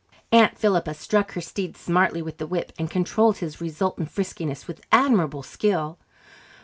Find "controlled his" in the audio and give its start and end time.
2.89-3.61